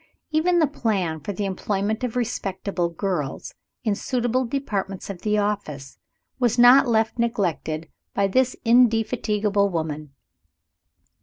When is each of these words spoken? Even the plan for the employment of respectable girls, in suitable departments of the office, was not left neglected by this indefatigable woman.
Even 0.31 0.57
the 0.57 0.65
plan 0.65 1.19
for 1.19 1.31
the 1.31 1.45
employment 1.45 2.03
of 2.03 2.15
respectable 2.15 2.89
girls, 2.89 3.53
in 3.83 3.93
suitable 3.93 4.45
departments 4.45 5.11
of 5.11 5.21
the 5.21 5.37
office, 5.37 5.99
was 6.39 6.57
not 6.57 6.87
left 6.87 7.19
neglected 7.19 7.87
by 8.15 8.25
this 8.25 8.55
indefatigable 8.65 9.69
woman. 9.69 10.11